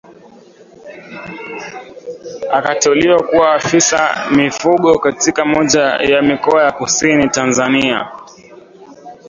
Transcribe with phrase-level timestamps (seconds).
[2.53, 8.11] Akateuliwa kuwa afisa mifugo katika moja ya mikoa ya Kusini Tanzania